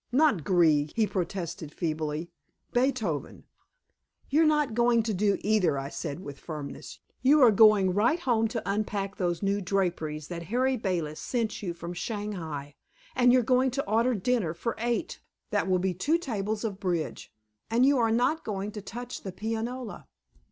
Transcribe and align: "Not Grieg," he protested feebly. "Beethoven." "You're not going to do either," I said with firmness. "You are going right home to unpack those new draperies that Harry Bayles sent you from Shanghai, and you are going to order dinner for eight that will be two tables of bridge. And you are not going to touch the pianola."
"Not 0.11 0.43
Grieg," 0.43 0.93
he 0.95 1.05
protested 1.05 1.71
feebly. 1.75 2.31
"Beethoven." 2.73 3.43
"You're 4.31 4.47
not 4.47 4.73
going 4.73 5.03
to 5.03 5.13
do 5.13 5.37
either," 5.41 5.77
I 5.77 5.89
said 5.89 6.21
with 6.21 6.39
firmness. 6.39 6.97
"You 7.21 7.39
are 7.43 7.51
going 7.51 7.93
right 7.93 8.19
home 8.19 8.47
to 8.47 8.63
unpack 8.65 9.17
those 9.17 9.43
new 9.43 9.61
draperies 9.61 10.27
that 10.29 10.41
Harry 10.49 10.75
Bayles 10.75 11.19
sent 11.19 11.61
you 11.61 11.75
from 11.75 11.93
Shanghai, 11.93 12.73
and 13.15 13.31
you 13.31 13.41
are 13.41 13.43
going 13.43 13.69
to 13.69 13.87
order 13.87 14.15
dinner 14.15 14.55
for 14.55 14.73
eight 14.79 15.19
that 15.51 15.69
will 15.69 15.77
be 15.77 15.93
two 15.93 16.17
tables 16.17 16.63
of 16.63 16.79
bridge. 16.79 17.31
And 17.69 17.85
you 17.85 17.99
are 17.99 18.11
not 18.11 18.43
going 18.43 18.71
to 18.71 18.81
touch 18.81 19.21
the 19.21 19.31
pianola." 19.31 20.07